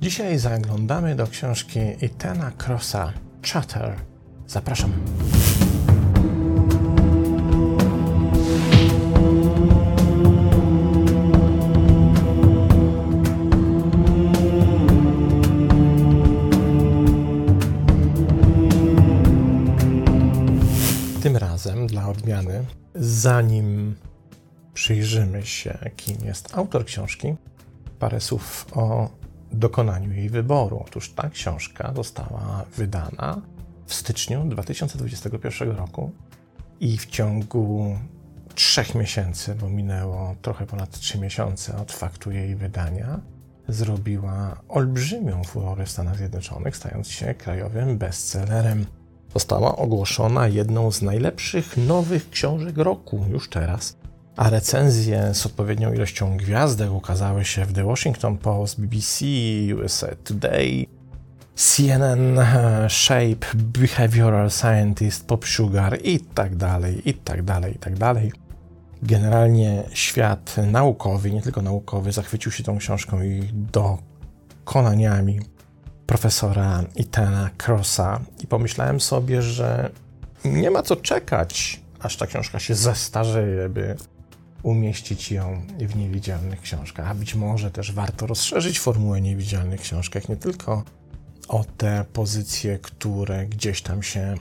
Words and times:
Dzisiaj 0.00 0.38
zaglądamy 0.38 1.14
do 1.14 1.26
książki 1.26 1.80
Itana 2.02 2.52
Crossa 2.66 3.12
Chatter. 3.52 3.96
Zapraszam. 4.46 4.92
Tym 21.22 21.36
razem, 21.36 21.86
dla 21.86 22.08
odmiany, 22.08 22.64
zanim 22.94 23.94
przyjrzymy 24.74 25.46
się, 25.46 25.78
kim 25.96 26.16
jest 26.24 26.54
autor 26.54 26.84
książki, 26.84 27.34
parę 27.98 28.20
słów 28.20 28.66
o 28.72 29.18
dokonaniu 29.52 30.12
jej 30.12 30.30
wyboru. 30.30 30.82
Otóż 30.86 31.12
ta 31.12 31.30
książka 31.30 31.92
została 31.96 32.64
wydana 32.76 33.40
w 33.86 33.94
styczniu 33.94 34.44
2021 34.44 35.70
roku 35.70 36.10
i 36.80 36.98
w 36.98 37.06
ciągu 37.06 37.96
trzech 38.54 38.94
miesięcy, 38.94 39.54
bo 39.54 39.68
minęło 39.68 40.34
trochę 40.42 40.66
ponad 40.66 40.98
trzy 40.98 41.18
miesiące 41.18 41.76
od 41.76 41.92
faktu 41.92 42.30
jej 42.30 42.56
wydania, 42.56 43.20
zrobiła 43.68 44.56
olbrzymią 44.68 45.44
furorę 45.44 45.86
w 45.86 45.90
Stanach 45.90 46.16
Zjednoczonych, 46.16 46.76
stając 46.76 47.08
się 47.08 47.34
krajowym 47.34 47.98
bestsellerem. 47.98 48.86
Została 49.34 49.76
ogłoszona 49.76 50.48
jedną 50.48 50.90
z 50.92 51.02
najlepszych 51.02 51.76
nowych 51.76 52.30
książek 52.30 52.76
roku 52.76 53.24
już 53.30 53.50
teraz 53.50 53.96
a 54.38 54.50
recenzje 54.50 55.34
z 55.34 55.46
odpowiednią 55.46 55.92
ilością 55.92 56.36
gwiazdek 56.36 56.92
ukazały 56.92 57.44
się 57.44 57.64
w 57.64 57.72
The 57.72 57.84
Washington 57.84 58.38
Post, 58.38 58.80
BBC, 58.80 59.24
USA 59.82 60.06
Today, 60.24 60.86
CNN, 61.54 62.40
Shape, 62.88 63.46
Behavioral 63.54 64.50
Scientist, 64.50 65.26
Pop 65.26 65.46
Sugar 65.46 65.98
i 66.02 66.20
tak 66.20 66.56
dalej, 66.56 67.10
i 67.10 67.14
tak 67.14 67.42
dalej, 67.42 67.74
i 67.74 67.78
tak 67.78 67.96
dalej. 67.96 68.32
Generalnie 69.02 69.84
świat 69.92 70.56
naukowy, 70.66 71.30
nie 71.30 71.42
tylko 71.42 71.62
naukowy, 71.62 72.12
zachwycił 72.12 72.52
się 72.52 72.64
tą 72.64 72.78
książką 72.78 73.22
i 73.22 73.50
dokonaniami 73.52 75.40
profesora 76.06 76.84
Itana 76.96 77.50
Crossa 77.66 78.20
i 78.40 78.46
pomyślałem 78.46 79.00
sobie, 79.00 79.42
że 79.42 79.90
nie 80.44 80.70
ma 80.70 80.82
co 80.82 80.96
czekać, 80.96 81.80
aż 82.00 82.16
ta 82.16 82.26
książka 82.26 82.58
się 82.58 82.74
zestarzeje, 82.74 83.68
by 83.68 83.96
umieścić 84.62 85.32
ją 85.32 85.62
w 85.80 85.96
niewidzialnych 85.96 86.60
książkach. 86.60 87.10
A 87.10 87.14
być 87.14 87.34
może 87.34 87.70
też 87.70 87.92
warto 87.92 88.26
rozszerzyć 88.26 88.80
formułę 88.80 89.20
niewidzialnych 89.20 89.80
książkach 89.80 90.28
nie 90.28 90.36
tylko 90.36 90.84
o 91.48 91.64
te 91.76 92.04
pozycje, 92.12 92.78
które 92.78 93.46
gdzieś 93.46 93.82
tam 93.82 94.02
się 94.02 94.34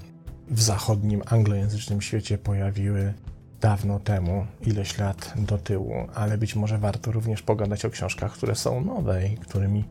w 0.50 0.62
zachodnim 0.62 1.22
anglojęzycznym 1.26 2.02
świecie 2.02 2.38
pojawiły 2.38 3.14
dawno 3.62 4.00
temu, 4.00 4.48
ileś 4.62 4.98
lat 4.98 5.34
do 5.36 5.58
tyłu, 5.58 5.94
ale 6.16 6.38
być 6.38 6.56
może 6.56 6.78
warto 6.78 7.12
również 7.12 7.42
pogadać 7.42 7.86
o 7.86 7.90
książkach, 7.90 8.34
które 8.34 8.56
są 8.56 8.82
nowe 8.82 9.28
i 9.28 9.38
którymi 9.38 9.84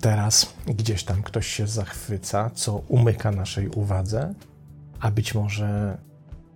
teraz 0.00 0.52
gdzieś 0.66 1.04
tam 1.04 1.22
ktoś 1.22 1.46
się 1.46 1.66
zachwyca, 1.66 2.50
co 2.54 2.76
umyka 2.76 3.30
naszej 3.30 3.68
uwadze, 3.68 4.34
a 5.00 5.10
być 5.10 5.34
może 5.34 5.98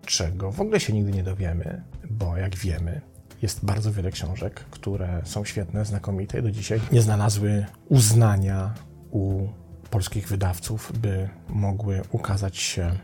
czego 0.06 0.52
w 0.52 0.60
ogóle 0.60 0.80
się 0.80 0.92
nigdy 0.92 1.12
nie 1.12 1.22
dowiemy, 1.22 1.82
bo 2.10 2.36
jak 2.36 2.56
wiemy, 2.56 3.00
jest 3.42 3.64
bardzo 3.64 3.92
wiele 3.92 4.10
książek, 4.10 4.64
które 4.70 5.22
są 5.24 5.44
świetne, 5.44 5.84
znakomite 5.84 6.38
i 6.38 6.42
do 6.42 6.50
dzisiaj 6.50 6.80
nie 6.92 7.02
znalazły 7.02 7.66
uznania 7.88 8.74
u 9.10 9.48
polskich 9.90 10.28
wydawców, 10.28 10.92
by 10.98 11.28
mogły 11.48 12.02
ukazać 12.10 12.56
się 12.56 12.98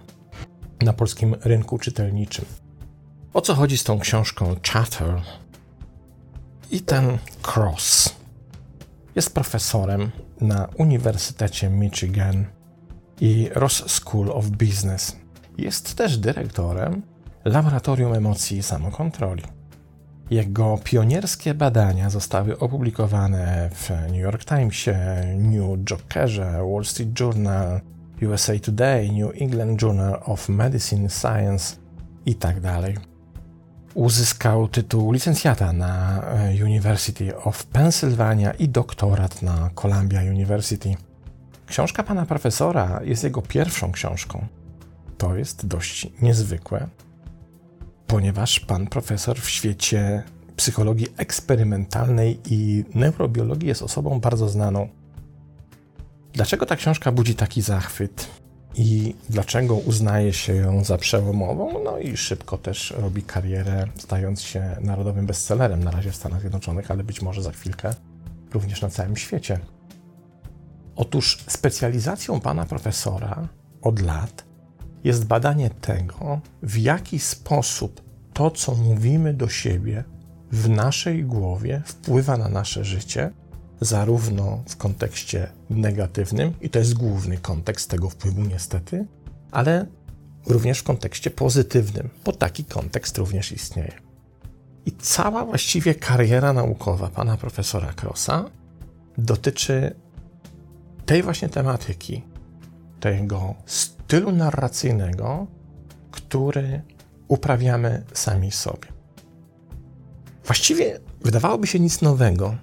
na 0.82 0.92
polskim 0.92 1.36
rynku 1.40 1.78
czytelniczym. 1.78 2.44
O 3.34 3.40
co 3.40 3.54
chodzi 3.54 3.78
z 3.78 3.84
tą 3.84 3.98
książką 3.98 4.56
Chatter? 4.72 5.22
I 6.70 6.80
ten 6.80 7.18
Cross 7.54 8.16
jest 9.16 9.34
profesorem 9.34 10.10
na 10.40 10.68
Uniwersytecie 10.76 11.70
Michigan 11.70 12.46
i 13.20 13.48
Ross 13.54 13.84
School 13.90 14.30
of 14.30 14.48
Business. 14.48 15.16
Jest 15.58 15.94
też 15.94 16.18
dyrektorem 16.18 17.02
Laboratorium 17.44 18.14
Emocji 18.14 18.58
i 18.58 18.62
Samokontroli. 18.62 19.42
Jego 20.30 20.78
pionierskie 20.84 21.54
badania 21.54 22.10
zostały 22.10 22.58
opublikowane 22.58 23.70
w 23.74 23.90
New 23.90 24.20
York 24.20 24.44
Timesie, 24.44 24.98
New 25.36 25.78
Jokerze, 25.84 26.62
Wall 26.72 26.84
Street 26.84 27.20
Journal, 27.20 27.80
USA 28.22 28.58
Today, 28.58 29.12
New 29.12 29.42
England 29.42 29.82
Journal 29.82 30.20
of 30.24 30.48
Medicine 30.48 31.08
Science 31.10 31.76
itd. 32.26 32.60
Tak 32.62 33.02
Uzyskał 33.94 34.68
tytuł 34.68 35.12
licencjata 35.12 35.72
na 35.72 36.22
e, 36.22 36.64
University 36.64 37.36
of 37.36 37.64
Pennsylvania 37.64 38.52
i 38.52 38.68
doktorat 38.68 39.42
na 39.42 39.70
Columbia 39.74 40.20
University. 40.20 40.94
Książka 41.66 42.02
pana 42.02 42.26
profesora 42.26 43.00
jest 43.04 43.24
jego 43.24 43.42
pierwszą 43.42 43.92
książką. 43.92 44.46
To 45.18 45.36
jest 45.36 45.66
dość 45.66 46.08
niezwykłe, 46.22 46.88
ponieważ 48.06 48.60
pan 48.60 48.86
profesor 48.86 49.40
w 49.40 49.50
świecie 49.50 50.22
psychologii 50.56 51.06
eksperymentalnej 51.16 52.40
i 52.50 52.84
neurobiologii 52.94 53.68
jest 53.68 53.82
osobą 53.82 54.20
bardzo 54.20 54.48
znaną. 54.48 54.88
Dlaczego 56.32 56.66
ta 56.66 56.76
książka 56.76 57.12
budzi 57.12 57.34
taki 57.34 57.62
zachwyt 57.62 58.26
i 58.74 59.14
dlaczego 59.30 59.74
uznaje 59.74 60.32
się 60.32 60.54
ją 60.54 60.84
za 60.84 60.98
przełomową? 60.98 61.84
No 61.84 61.98
i 61.98 62.16
szybko 62.16 62.58
też 62.58 62.94
robi 62.98 63.22
karierę, 63.22 63.86
stając 63.96 64.42
się 64.42 64.76
narodowym 64.80 65.26
bestsellerem 65.26 65.84
na 65.84 65.90
razie 65.90 66.10
w 66.10 66.16
Stanach 66.16 66.40
Zjednoczonych, 66.40 66.90
ale 66.90 67.04
być 67.04 67.22
może 67.22 67.42
za 67.42 67.52
chwilkę 67.52 67.94
również 68.52 68.82
na 68.82 68.88
całym 68.88 69.16
świecie. 69.16 69.58
Otóż 70.96 71.44
specjalizacją 71.46 72.40
pana 72.40 72.64
profesora 72.66 73.48
od 73.82 74.00
lat 74.00 74.47
jest 75.04 75.24
badanie 75.24 75.70
tego, 75.70 76.40
w 76.62 76.76
jaki 76.76 77.18
sposób 77.18 78.02
to, 78.32 78.50
co 78.50 78.74
mówimy 78.74 79.34
do 79.34 79.48
siebie 79.48 80.04
w 80.52 80.68
naszej 80.68 81.24
głowie, 81.24 81.82
wpływa 81.86 82.36
na 82.36 82.48
nasze 82.48 82.84
życie, 82.84 83.30
zarówno 83.80 84.62
w 84.68 84.76
kontekście 84.76 85.52
negatywnym, 85.70 86.52
i 86.60 86.70
to 86.70 86.78
jest 86.78 86.94
główny 86.94 87.36
kontekst 87.38 87.90
tego 87.90 88.10
wpływu, 88.10 88.42
niestety, 88.42 89.06
ale 89.50 89.86
również 90.46 90.78
w 90.78 90.82
kontekście 90.82 91.30
pozytywnym, 91.30 92.10
bo 92.24 92.32
taki 92.32 92.64
kontekst 92.64 93.18
również 93.18 93.52
istnieje. 93.52 93.92
I 94.86 94.92
cała 94.92 95.44
właściwie 95.44 95.94
kariera 95.94 96.52
naukowa 96.52 97.08
pana 97.08 97.36
profesora 97.36 97.92
Krosa 97.92 98.44
dotyczy 99.18 99.94
tej 101.06 101.22
właśnie 101.22 101.48
tematyki, 101.48 102.22
tego 103.00 103.54
stylu 104.08 104.32
narracyjnego, 104.32 105.46
który 106.10 106.82
uprawiamy 107.28 108.02
sami 108.12 108.50
sobie. 108.50 108.88
Właściwie 110.44 111.00
wydawałoby 111.20 111.66
się 111.66 111.80
nic 111.80 112.02
nowego, 112.02 112.56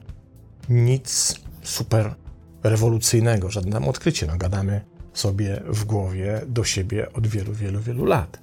nic 0.70 1.36
super 1.64 2.16
rewolucyjnego, 2.64 3.50
żadne 3.50 3.88
odkrycie. 3.88 4.28
No, 4.28 4.38
gadamy 4.38 4.82
sobie 5.14 5.62
w 5.68 5.86
głowie 5.86 6.42
do 6.48 6.64
siebie 6.64 7.14
od 7.14 7.28
wielu, 7.28 7.54
wielu, 7.54 7.80
wielu 7.80 8.06
lat. 8.06 8.40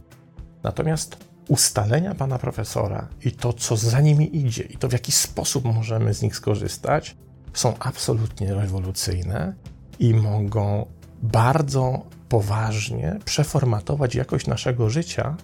Natomiast 0.63 1.17
ustalenia 1.49 2.15
pana 2.15 2.39
profesora 2.39 3.09
i 3.25 3.33
to, 3.33 3.53
co 3.53 3.77
za 3.77 4.01
nimi 4.01 4.37
idzie, 4.37 4.63
i 4.63 4.77
to, 4.77 4.89
w 4.89 4.93
jaki 4.93 5.13
sposób 5.13 5.65
możemy 5.65 6.15
z 6.15 6.23
nich 6.23 6.37
skorzystać, 6.37 7.17
są 7.53 7.75
absolutnie 7.79 8.55
rewolucyjne 8.55 9.55
i 9.99 10.15
mogą 10.15 10.87
bardzo 11.23 12.03
poważnie 12.33 13.19
przeformatować 13.25 14.15
jakość 14.15 14.47
naszego 14.47 14.91
życia 14.91 15.37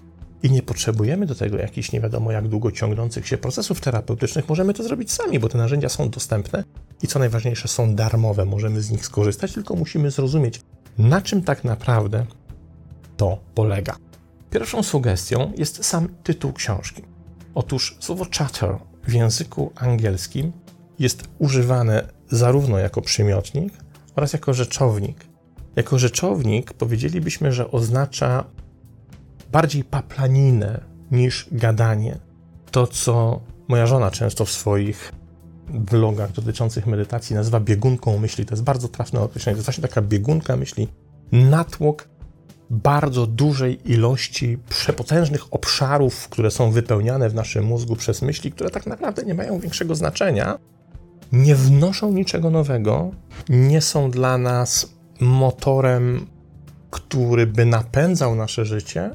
i 0.42 0.50
nie 0.50 0.62
potrzebujemy 0.62 1.26
do 1.26 1.34
tego 1.34 1.56
jakichś 1.56 1.92
nie 1.92 2.00
wiadomo 2.00 2.32
jak 2.32 2.48
długo 2.48 2.72
ciągnących 2.72 3.28
się 3.28 3.38
procesów 3.38 3.80
terapeutycznych, 3.80 4.48
możemy 4.48 4.74
to 4.74 4.82
zrobić 4.82 5.12
sami, 5.12 5.38
bo 5.38 5.48
te 5.48 5.58
narzędzia 5.58 5.88
są 5.88 6.10
dostępne 6.10 6.64
i 7.02 7.06
co 7.06 7.18
najważniejsze 7.18 7.68
są 7.68 7.94
darmowe, 7.94 8.44
możemy 8.44 8.82
z 8.82 8.90
nich 8.90 9.06
skorzystać, 9.06 9.52
tylko 9.52 9.74
musimy 9.74 10.10
zrozumieć, 10.10 10.60
na 10.98 11.20
czym 11.20 11.42
tak 11.42 11.64
naprawdę 11.64 12.26
to 13.16 13.38
polega. 13.54 13.96
Pierwszą 14.50 14.82
sugestią 14.82 15.52
jest 15.56 15.84
sam 15.84 16.08
tytuł 16.22 16.52
książki. 16.52 17.02
Otóż 17.54 17.96
słowo 18.00 18.26
chatter 18.38 18.76
w 19.06 19.12
języku 19.12 19.72
angielskim 19.76 20.52
jest 20.98 21.28
używane 21.38 22.08
zarówno 22.30 22.78
jako 22.78 23.02
przymiotnik 23.02 23.72
oraz 24.16 24.32
jako 24.32 24.54
rzeczownik. 24.54 25.27
Jako 25.78 25.98
rzeczownik 25.98 26.72
powiedzielibyśmy, 26.72 27.52
że 27.52 27.70
oznacza 27.70 28.44
bardziej 29.52 29.84
paplaninę 29.84 30.80
niż 31.10 31.48
gadanie. 31.52 32.18
To, 32.70 32.86
co 32.86 33.40
moja 33.68 33.86
żona 33.86 34.10
często 34.10 34.44
w 34.44 34.50
swoich 34.50 35.12
vlogach 35.68 36.32
dotyczących 36.32 36.86
medytacji 36.86 37.36
nazywa 37.36 37.60
biegunką 37.60 38.18
myśli. 38.18 38.46
To 38.46 38.54
jest 38.54 38.62
bardzo 38.62 38.88
trafne 38.88 39.20
określenie. 39.20 39.54
To 39.54 39.58
jest 39.58 39.66
właśnie 39.66 39.82
taka 39.82 40.02
biegunka 40.02 40.56
myśli, 40.56 40.88
natłok 41.32 42.08
bardzo 42.70 43.26
dużej 43.26 43.92
ilości 43.92 44.58
przepotężnych 44.68 45.54
obszarów, 45.54 46.28
które 46.28 46.50
są 46.50 46.70
wypełniane 46.70 47.30
w 47.30 47.34
naszym 47.34 47.64
mózgu 47.64 47.96
przez 47.96 48.22
myśli, 48.22 48.52
które 48.52 48.70
tak 48.70 48.86
naprawdę 48.86 49.22
nie 49.22 49.34
mają 49.34 49.60
większego 49.60 49.94
znaczenia, 49.94 50.58
nie 51.32 51.54
wnoszą 51.54 52.12
niczego 52.12 52.50
nowego, 52.50 53.10
nie 53.48 53.80
są 53.80 54.10
dla 54.10 54.38
nas 54.38 54.97
motorem, 55.20 56.26
który 56.90 57.46
by 57.46 57.64
napędzał 57.64 58.34
nasze 58.34 58.64
życie, 58.64 59.10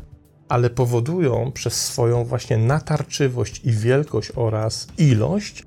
ale 0.49 0.69
powodują 0.69 1.51
przez 1.51 1.73
swoją 1.85 2.25
właśnie 2.25 2.57
natarczywość 2.57 3.61
i 3.63 3.71
wielkość 3.71 4.31
oraz 4.35 4.87
ilość 4.97 5.63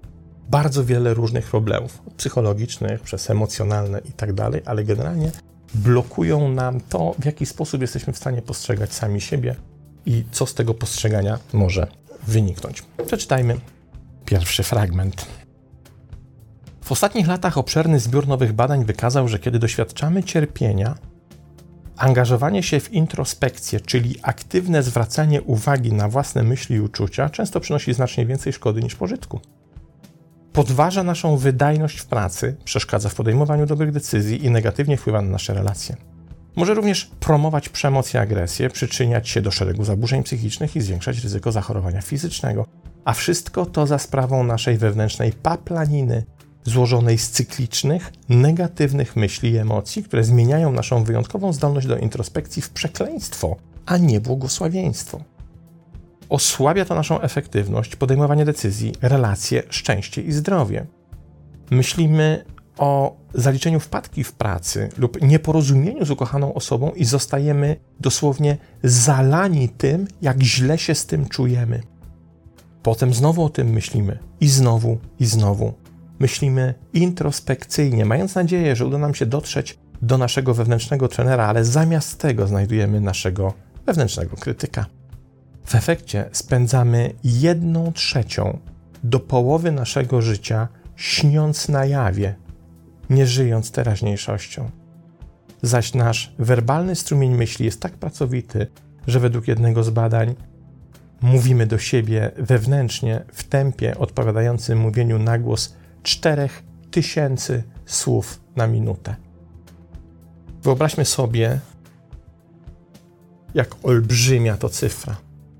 bardzo 0.50 0.84
wiele 0.84 1.14
różnych 1.14 1.46
problemów 1.46 2.02
psychologicznych, 2.16 3.00
przez 3.00 3.30
emocjonalne 3.30 4.00
i 4.08 4.12
tak 4.12 4.32
dalej, 4.32 4.62
ale 4.64 4.84
generalnie 4.84 5.30
blokują 5.74 6.48
nam 6.48 6.80
to, 6.80 7.14
w 7.18 7.24
jaki 7.24 7.46
sposób 7.46 7.80
jesteśmy 7.80 8.12
w 8.12 8.16
stanie 8.16 8.42
postrzegać 8.42 8.92
sami 8.92 9.20
siebie 9.20 9.54
i 10.06 10.24
co 10.30 10.46
z 10.46 10.54
tego 10.54 10.74
postrzegania 10.74 11.38
może 11.52 11.86
wyniknąć. 12.26 12.82
Przeczytajmy 13.06 13.60
pierwszy 14.24 14.62
fragment. 14.62 15.26
W 16.86 16.92
ostatnich 16.92 17.28
latach 17.28 17.58
obszerny 17.58 18.00
zbiór 18.00 18.28
nowych 18.28 18.52
badań 18.52 18.84
wykazał, 18.84 19.28
że 19.28 19.38
kiedy 19.38 19.58
doświadczamy 19.58 20.22
cierpienia, 20.22 20.94
angażowanie 21.96 22.62
się 22.62 22.80
w 22.80 22.92
introspekcję, 22.92 23.80
czyli 23.80 24.14
aktywne 24.22 24.82
zwracanie 24.82 25.42
uwagi 25.42 25.92
na 25.92 26.08
własne 26.08 26.42
myśli 26.42 26.76
i 26.76 26.80
uczucia, 26.80 27.30
często 27.30 27.60
przynosi 27.60 27.94
znacznie 27.94 28.26
więcej 28.26 28.52
szkody 28.52 28.82
niż 28.82 28.94
pożytku 28.94 29.40
podważa 30.56 31.02
naszą 31.02 31.36
wydajność 31.36 31.98
w 31.98 32.06
pracy, 32.06 32.56
przeszkadza 32.64 33.08
w 33.08 33.14
podejmowaniu 33.14 33.66
dobrych 33.66 33.92
decyzji 33.92 34.44
i 34.44 34.50
negatywnie 34.50 34.96
wpływa 34.96 35.22
na 35.22 35.30
nasze 35.30 35.54
relacje. 35.54 35.96
Może 36.56 36.74
również 36.74 37.10
promować 37.20 37.68
przemoc 37.68 38.14
i 38.14 38.18
agresję, 38.18 38.70
przyczyniać 38.70 39.28
się 39.28 39.40
do 39.40 39.50
szeregu 39.50 39.84
zaburzeń 39.84 40.22
psychicznych 40.22 40.76
i 40.76 40.80
zwiększać 40.80 41.18
ryzyko 41.18 41.52
zachorowania 41.52 42.00
fizycznego. 42.00 42.66
A 43.04 43.12
wszystko 43.12 43.66
to 43.66 43.86
za 43.86 43.98
sprawą 43.98 44.44
naszej 44.44 44.78
wewnętrznej 44.78 45.32
paplaniny, 45.32 46.24
złożonej 46.66 47.18
z 47.18 47.30
cyklicznych, 47.30 48.12
negatywnych 48.28 49.16
myśli 49.16 49.50
i 49.50 49.56
emocji, 49.56 50.02
które 50.02 50.24
zmieniają 50.24 50.72
naszą 50.72 51.04
wyjątkową 51.04 51.52
zdolność 51.52 51.86
do 51.86 51.98
introspekcji 51.98 52.62
w 52.62 52.70
przekleństwo, 52.70 53.56
a 53.86 53.96
nie 53.96 54.20
błogosławieństwo. 54.20 55.20
Osłabia 56.28 56.84
to 56.84 56.94
naszą 56.94 57.20
efektywność, 57.20 57.96
podejmowanie 57.96 58.44
decyzji, 58.44 58.92
relacje, 59.02 59.62
szczęście 59.70 60.22
i 60.22 60.32
zdrowie. 60.32 60.86
Myślimy 61.70 62.44
o 62.78 63.16
zaliczeniu 63.34 63.80
wpadki 63.80 64.24
w 64.24 64.32
pracy 64.32 64.88
lub 64.98 65.22
nieporozumieniu 65.22 66.04
z 66.04 66.10
ukochaną 66.10 66.54
osobą 66.54 66.90
i 66.90 67.04
zostajemy 67.04 67.76
dosłownie 68.00 68.56
zalani 68.82 69.68
tym, 69.68 70.08
jak 70.22 70.42
źle 70.42 70.78
się 70.78 70.94
z 70.94 71.06
tym 71.06 71.28
czujemy. 71.28 71.82
Potem 72.82 73.14
znowu 73.14 73.44
o 73.44 73.50
tym 73.50 73.68
myślimy 73.68 74.18
i 74.40 74.48
znowu, 74.48 74.98
i 75.20 75.26
znowu. 75.26 75.72
Myślimy 76.18 76.74
introspekcyjnie, 76.92 78.04
mając 78.04 78.34
nadzieję, 78.34 78.76
że 78.76 78.86
uda 78.86 78.98
nam 78.98 79.14
się 79.14 79.26
dotrzeć 79.26 79.78
do 80.02 80.18
naszego 80.18 80.54
wewnętrznego 80.54 81.08
trenera, 81.08 81.46
ale 81.46 81.64
zamiast 81.64 82.20
tego 82.20 82.46
znajdujemy 82.46 83.00
naszego 83.00 83.54
wewnętrznego 83.86 84.36
krytyka. 84.36 84.86
W 85.64 85.74
efekcie 85.74 86.28
spędzamy 86.32 87.12
jedną 87.24 87.92
trzecią 87.92 88.58
do 89.04 89.20
połowy 89.20 89.72
naszego 89.72 90.22
życia 90.22 90.68
śniąc 90.96 91.68
na 91.68 91.84
jawie, 91.84 92.34
nie 93.10 93.26
żyjąc 93.26 93.70
teraźniejszością. 93.70 94.70
Zaś 95.62 95.94
nasz 95.94 96.34
werbalny 96.38 96.96
strumień 96.96 97.34
myśli 97.34 97.64
jest 97.64 97.80
tak 97.80 97.92
pracowity, 97.92 98.66
że 99.06 99.20
według 99.20 99.48
jednego 99.48 99.84
z 99.84 99.90
badań 99.90 100.34
mówimy 101.20 101.66
do 101.66 101.78
siebie 101.78 102.30
wewnętrznie 102.36 103.22
w 103.32 103.44
tempie 103.44 103.98
odpowiadającym 103.98 104.78
mówieniu 104.78 105.18
na 105.18 105.38
głos 105.38 105.76
4000 106.06 107.62
słów 107.86 108.40
na 108.56 108.66
minutę. 108.66 109.16
Wyobraźmy 110.62 111.04
sobie, 111.04 111.60
jak 113.54 113.74
olbrzymia 113.82 114.56
to 114.56 114.68
cyfra. 114.68 115.16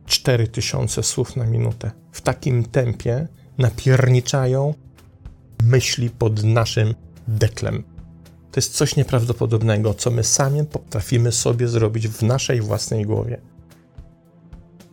4000 0.06 1.02
słów 1.02 1.36
na 1.36 1.46
minutę. 1.46 1.90
W 2.12 2.20
takim 2.20 2.64
tempie 2.64 3.28
napierniczają 3.58 4.74
myśli 5.62 6.10
pod 6.10 6.44
naszym 6.44 6.94
deklem. 7.28 7.84
To 8.52 8.58
jest 8.58 8.74
coś 8.74 8.96
nieprawdopodobnego, 8.96 9.94
co 9.94 10.10
my 10.10 10.24
sami 10.24 10.64
potrafimy 10.64 11.32
sobie 11.32 11.68
zrobić 11.68 12.08
w 12.08 12.22
naszej 12.22 12.60
własnej 12.60 13.04
głowie. 13.04 13.40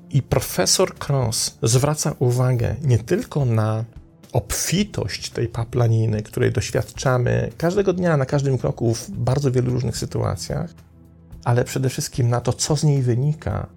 I 0.09 0.21
profesor 0.21 0.93
Cross 1.07 1.57
zwraca 1.63 2.15
uwagę 2.19 2.75
nie 2.81 2.97
tylko 2.97 3.45
na 3.45 3.85
obfitość 4.33 5.29
tej 5.29 5.47
paplaniny, 5.47 6.23
której 6.23 6.51
doświadczamy 6.51 7.51
każdego 7.57 7.93
dnia, 7.93 8.17
na 8.17 8.25
każdym 8.25 8.57
kroku 8.57 8.93
w 8.95 9.09
bardzo 9.09 9.51
wielu 9.51 9.73
różnych 9.73 9.97
sytuacjach, 9.97 10.73
ale 11.43 11.63
przede 11.63 11.89
wszystkim 11.89 12.29
na 12.29 12.41
to, 12.41 12.53
co 12.53 12.75
z 12.75 12.83
niej 12.83 13.01
wynika, 13.01 13.67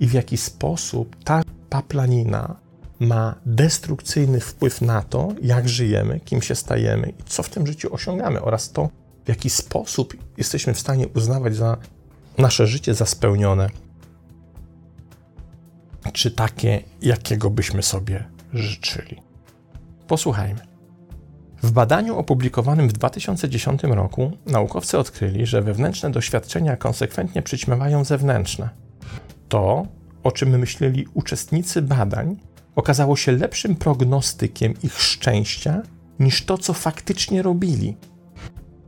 i 0.00 0.06
w 0.06 0.12
jaki 0.12 0.36
sposób 0.36 1.16
ta 1.24 1.42
paplanina 1.70 2.56
ma 3.00 3.34
destrukcyjny 3.46 4.40
wpływ 4.40 4.80
na 4.80 5.02
to, 5.02 5.28
jak 5.42 5.68
żyjemy, 5.68 6.20
kim 6.20 6.42
się 6.42 6.54
stajemy 6.54 7.12
i 7.18 7.22
co 7.26 7.42
w 7.42 7.48
tym 7.48 7.66
życiu 7.66 7.94
osiągamy, 7.94 8.42
oraz 8.42 8.72
to, 8.72 8.88
w 9.24 9.28
jaki 9.28 9.50
sposób 9.50 10.16
jesteśmy 10.36 10.74
w 10.74 10.78
stanie 10.78 11.08
uznawać 11.08 11.56
za 11.56 11.76
nasze 12.38 12.66
życie 12.66 12.94
za 12.94 13.06
spełnione, 13.06 13.70
czy 16.12 16.30
takie, 16.30 16.82
jakiego 17.02 17.50
byśmy 17.50 17.82
sobie 17.82 18.24
życzyli. 18.52 19.31
Posłuchajmy. 20.12 20.60
W 21.62 21.70
badaniu 21.70 22.18
opublikowanym 22.18 22.88
w 22.88 22.92
2010 22.92 23.82
roku 23.82 24.32
naukowcy 24.46 24.98
odkryli, 24.98 25.46
że 25.46 25.62
wewnętrzne 25.62 26.10
doświadczenia 26.10 26.76
konsekwentnie 26.76 27.42
przyćmiewają 27.42 28.04
zewnętrzne 28.04 28.68
to, 29.48 29.86
o 30.22 30.32
czym 30.32 30.58
myśleli 30.58 31.06
uczestnicy 31.14 31.82
badań, 31.82 32.36
okazało 32.76 33.16
się 33.16 33.32
lepszym 33.32 33.76
prognostykiem 33.76 34.74
ich 34.82 35.00
szczęścia 35.00 35.82
niż 36.18 36.44
to, 36.44 36.58
co 36.58 36.72
faktycznie 36.72 37.42
robili. 37.42 37.96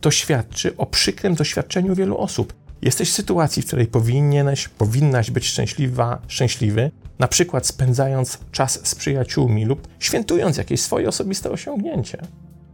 To 0.00 0.11
świadczy 0.11 0.77
o 0.77 0.87
przykrym 0.87 1.35
doświadczeniu 1.35 1.94
wielu 1.94 2.19
osób. 2.19 2.55
Jesteś 2.82 3.10
w 3.10 3.15
sytuacji, 3.15 3.63
w 3.63 3.67
której 3.67 3.87
powinieneś, 3.87 4.69
powinnaś 4.69 5.31
być 5.31 5.46
szczęśliwa, 5.46 6.22
szczęśliwy, 6.29 6.91
na 7.19 7.29
przykład 7.29 7.67
spędzając 7.67 8.39
czas 8.53 8.81
z 8.89 8.94
przyjaciółmi 8.94 9.65
lub 9.65 9.89
świętując 9.99 10.56
jakieś 10.56 10.81
swoje 10.81 11.09
osobiste 11.09 11.51
osiągnięcie. 11.51 12.19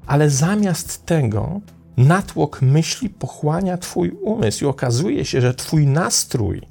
Ale 0.06 0.30
zamiast 0.30 1.06
tego 1.06 1.60
natłok 1.96 2.62
myśli 2.62 3.10
pochłania 3.10 3.78
Twój 3.78 4.10
umysł 4.10 4.64
i 4.64 4.68
okazuje 4.68 5.24
się, 5.24 5.40
że 5.40 5.54
Twój 5.54 5.86
nastrój 5.86 6.62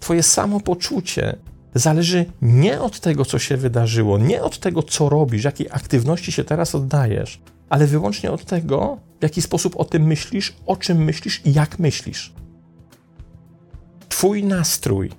Twoje 0.00 0.22
samopoczucie 0.22 1.36
zależy 1.74 2.26
nie 2.42 2.80
od 2.80 3.00
tego, 3.00 3.24
co 3.24 3.38
się 3.38 3.56
wydarzyło, 3.56 4.18
nie 4.18 4.42
od 4.42 4.58
tego, 4.58 4.82
co 4.82 5.08
robisz, 5.08 5.44
jakiej 5.44 5.68
aktywności 5.70 6.32
się 6.32 6.44
teraz 6.44 6.74
oddajesz, 6.74 7.40
ale 7.68 7.86
wyłącznie 7.86 8.30
od 8.30 8.44
tego, 8.44 8.98
w 9.20 9.22
jaki 9.22 9.42
sposób 9.42 9.76
o 9.76 9.84
tym 9.84 10.02
myślisz, 10.02 10.56
o 10.66 10.76
czym 10.76 11.04
myślisz 11.04 11.42
i 11.44 11.52
jak 11.52 11.78
myślisz. 11.78 12.32
Twój 14.08 14.44
nastrój, 14.44 15.10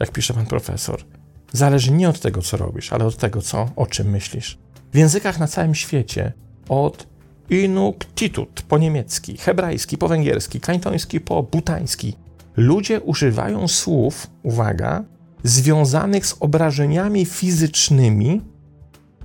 jak 0.00 0.12
pisze 0.12 0.34
pan 0.34 0.46
profesor, 0.46 1.04
zależy 1.52 1.92
nie 1.92 2.08
od 2.08 2.20
tego, 2.20 2.42
co 2.42 2.56
robisz, 2.56 2.92
ale 2.92 3.04
od 3.04 3.16
tego, 3.16 3.42
co, 3.42 3.68
o 3.76 3.86
czym 3.86 4.10
myślisz. 4.10 4.58
W 4.92 4.96
językach 4.96 5.38
na 5.38 5.46
całym 5.46 5.74
świecie, 5.74 6.32
od 6.68 7.06
Inuktitut 7.50 8.62
po 8.68 8.78
niemiecki, 8.78 9.36
hebrajski 9.36 9.98
po 9.98 10.08
węgierski, 10.08 10.60
kantoński 10.60 11.20
po 11.20 11.42
butański, 11.42 12.16
ludzie 12.56 13.00
używają 13.00 13.68
słów, 13.68 14.26
uwaga, 14.42 15.04
związanych 15.44 16.26
z 16.26 16.36
obrażeniami 16.40 17.26
fizycznymi, 17.26 18.42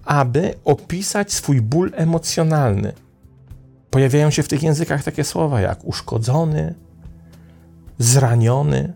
aby 0.06 0.54
opisać 0.66 1.34
swój 1.34 1.62
ból 1.62 1.92
emocjonalny. 1.96 2.94
Pojawiają 3.90 4.30
się 4.30 4.44
w 4.44 4.48
tych 4.48 4.64
językach 4.64 5.04
takie 5.04 5.24
słowa 5.24 5.62
jak 5.62 5.86
uszkodzony, 5.86 6.76
zraniony, 7.98 8.94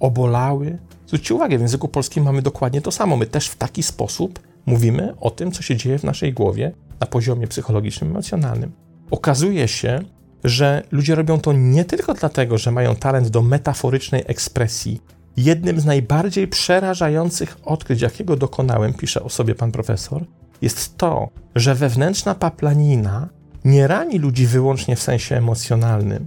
obolały. 0.00 0.78
Zwróćcie 1.06 1.34
uwagę, 1.34 1.58
w 1.58 1.60
języku 1.60 1.88
polskim 1.88 2.24
mamy 2.24 2.42
dokładnie 2.42 2.80
to 2.80 2.90
samo. 2.90 3.16
My 3.16 3.26
też 3.26 3.48
w 3.48 3.56
taki 3.56 3.82
sposób 3.82 4.40
mówimy 4.66 5.14
o 5.20 5.30
tym, 5.30 5.52
co 5.52 5.62
się 5.62 5.76
dzieje 5.76 5.98
w 5.98 6.04
naszej 6.04 6.32
głowie 6.32 6.72
na 7.00 7.06
poziomie 7.06 7.46
psychologicznym, 7.46 8.10
emocjonalnym. 8.10 8.72
Okazuje 9.10 9.68
się, 9.68 10.00
że 10.44 10.82
ludzie 10.90 11.14
robią 11.14 11.40
to 11.40 11.52
nie 11.52 11.84
tylko 11.84 12.14
dlatego, 12.14 12.58
że 12.58 12.70
mają 12.70 12.96
talent 12.96 13.28
do 13.28 13.42
metaforycznej 13.42 14.22
ekspresji. 14.26 15.00
Jednym 15.36 15.80
z 15.80 15.84
najbardziej 15.84 16.48
przerażających 16.48 17.56
odkryć, 17.64 18.00
jakiego 18.00 18.36
dokonałem, 18.36 18.94
pisze 18.94 19.22
o 19.22 19.28
sobie 19.28 19.54
pan 19.54 19.72
profesor, 19.72 20.24
jest 20.62 20.96
to, 20.96 21.28
że 21.54 21.74
wewnętrzna 21.74 22.34
paplanina 22.34 23.28
nie 23.64 23.86
rani 23.86 24.18
ludzi 24.18 24.46
wyłącznie 24.46 24.96
w 24.96 25.02
sensie 25.02 25.36
emocjonalnym. 25.36 26.26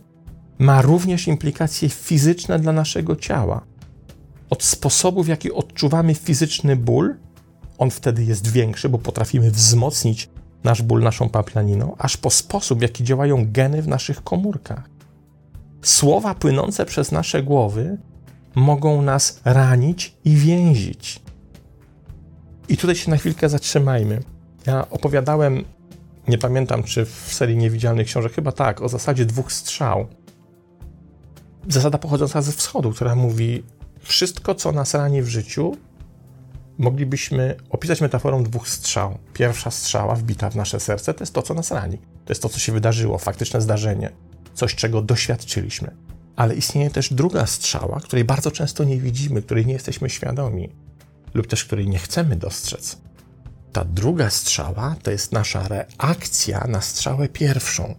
Ma 0.59 0.81
również 0.81 1.27
implikacje 1.27 1.89
fizyczne 1.89 2.59
dla 2.59 2.73
naszego 2.73 3.15
ciała. 3.15 3.61
Od 4.49 4.63
sposobu, 4.63 5.23
w 5.23 5.27
jaki 5.27 5.51
odczuwamy 5.51 6.15
fizyczny 6.15 6.75
ból, 6.75 7.15
on 7.77 7.91
wtedy 7.91 8.23
jest 8.23 8.47
większy, 8.47 8.89
bo 8.89 8.97
potrafimy 8.97 9.51
wzmocnić 9.51 10.29
nasz 10.63 10.81
ból 10.81 11.03
naszą 11.03 11.29
paplaniną, 11.29 11.95
aż 11.97 12.17
po 12.17 12.29
sposób, 12.29 12.79
w 12.79 12.81
jaki 12.81 13.03
działają 13.03 13.51
geny 13.51 13.81
w 13.81 13.87
naszych 13.87 14.23
komórkach. 14.23 14.89
Słowa 15.81 16.35
płynące 16.35 16.85
przez 16.85 17.11
nasze 17.11 17.43
głowy 17.43 17.97
mogą 18.55 19.01
nas 19.01 19.39
ranić 19.45 20.15
i 20.25 20.35
więzić. 20.35 21.21
I 22.69 22.77
tutaj 22.77 22.95
się 22.95 23.11
na 23.11 23.17
chwilkę 23.17 23.49
zatrzymajmy. 23.49 24.19
Ja 24.65 24.89
opowiadałem, 24.89 25.65
nie 26.27 26.37
pamiętam 26.37 26.83
czy 26.83 27.05
w 27.05 27.33
serii 27.33 27.57
niewidzialnych 27.57 28.07
książek, 28.07 28.33
chyba 28.33 28.51
tak, 28.51 28.81
o 28.81 28.89
zasadzie 28.89 29.25
dwóch 29.25 29.51
strzał. 29.51 30.07
Zasada 31.67 31.97
pochodząca 31.97 32.41
ze 32.41 32.51
wschodu, 32.51 32.91
która 32.91 33.15
mówi: 33.15 33.63
Wszystko, 34.01 34.55
co 34.55 34.71
nas 34.71 34.93
rani 34.93 35.21
w 35.21 35.27
życiu, 35.27 35.77
moglibyśmy 36.77 37.55
opisać 37.69 38.01
metaforą 38.01 38.43
dwóch 38.43 38.69
strzał. 38.69 39.17
Pierwsza 39.33 39.71
strzała 39.71 40.15
wbita 40.15 40.49
w 40.49 40.55
nasze 40.55 40.79
serce 40.79 41.13
to 41.13 41.23
jest 41.23 41.33
to, 41.33 41.41
co 41.41 41.53
nas 41.53 41.71
rani. 41.71 41.97
To 41.97 42.31
jest 42.31 42.41
to, 42.41 42.49
co 42.49 42.59
się 42.59 42.71
wydarzyło, 42.71 43.17
faktyczne 43.17 43.61
zdarzenie, 43.61 44.11
coś, 44.53 44.75
czego 44.75 45.01
doświadczyliśmy. 45.01 45.95
Ale 46.35 46.55
istnieje 46.55 46.89
też 46.89 47.13
druga 47.13 47.45
strzała, 47.45 47.99
której 47.99 48.25
bardzo 48.25 48.51
często 48.51 48.83
nie 48.83 48.97
widzimy, 48.97 49.41
której 49.41 49.65
nie 49.65 49.73
jesteśmy 49.73 50.09
świadomi, 50.09 50.69
lub 51.33 51.47
też 51.47 51.65
której 51.65 51.87
nie 51.87 51.99
chcemy 51.99 52.35
dostrzec. 52.35 52.97
Ta 53.73 53.85
druga 53.85 54.29
strzała 54.29 54.95
to 55.03 55.11
jest 55.11 55.31
nasza 55.31 55.67
reakcja 55.67 56.67
na 56.67 56.81
strzałę 56.81 57.27
pierwszą. 57.27 57.95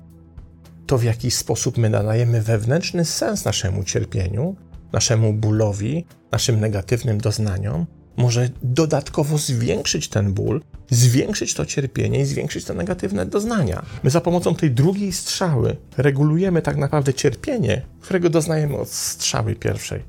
To, 0.87 0.99
w 0.99 1.05
jaki 1.05 1.31
sposób 1.31 1.79
my 1.79 1.91
nadajemy 1.91 2.43
wewnętrzny 2.43 3.05
sens 3.05 3.45
naszemu 3.45 3.85
cierpieniu, 3.85 4.57
naszemu 4.93 5.33
bólowi, 5.33 6.05
naszym 6.33 6.61
negatywnym 6.61 7.19
doznaniom, 7.19 7.87
może 8.17 8.49
dodatkowo 8.63 9.39
zwiększyć 9.39 10.09
ten 10.09 10.33
ból, 10.33 10.63
zwiększyć 10.91 11.55
to 11.55 11.67
cierpienie 11.67 12.21
i 12.21 12.25
zwiększyć 12.25 12.65
te 12.65 12.75
negatywne 12.75 13.27
doznania. 13.27 13.83
My 14.03 14.11
za 14.11 14.21
pomocą 14.21 14.55
tej 14.55 14.71
drugiej 14.71 15.13
strzały 15.13 15.77
regulujemy 15.97 16.63
tak 16.63 16.77
naprawdę 16.77 17.15
cierpienie, 17.15 17.83
którego 18.01 18.31
doznajemy 18.31 18.77
od 18.77 18.89
strzały 18.89 19.55
pierwszej. 19.55 20.03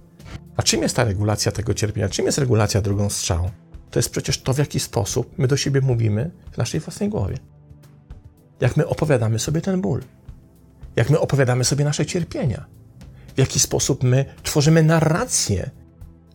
A 0.57 0.63
czym 0.63 0.81
jest 0.81 0.95
ta 0.95 1.03
regulacja 1.03 1.51
tego 1.51 1.73
cierpienia? 1.73 2.09
Czym 2.09 2.25
jest 2.25 2.37
regulacja 2.37 2.81
drugą 2.81 3.09
strzałą? 3.09 3.49
To 3.91 3.99
jest 3.99 4.09
przecież 4.09 4.41
to, 4.41 4.53
w 4.53 4.57
jaki 4.57 4.79
sposób 4.79 5.37
my 5.37 5.47
do 5.47 5.57
siebie 5.57 5.81
mówimy 5.81 6.31
w 6.51 6.57
naszej 6.57 6.79
własnej 6.79 7.09
głowie. 7.09 7.37
Jak 8.59 8.77
my 8.77 8.87
opowiadamy 8.87 9.39
sobie 9.39 9.61
ten 9.61 9.81
ból. 9.81 10.01
Jak 10.95 11.09
my 11.09 11.19
opowiadamy 11.19 11.63
sobie 11.63 11.85
nasze 11.85 12.05
cierpienia. 12.05 12.65
W 13.35 13.39
jaki 13.39 13.59
sposób 13.59 14.03
my 14.03 14.25
tworzymy 14.43 14.83
narrację 14.83 15.69